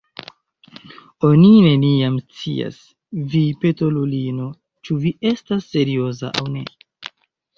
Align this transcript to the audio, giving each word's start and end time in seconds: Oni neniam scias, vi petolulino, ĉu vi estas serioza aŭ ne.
Oni 1.27 1.49
neniam 1.65 2.15
scias, 2.21 2.79
vi 3.33 3.41
petolulino, 3.65 4.47
ĉu 4.89 4.97
vi 5.03 5.11
estas 5.33 5.69
serioza 5.75 6.33
aŭ 6.41 6.47
ne. 6.57 6.65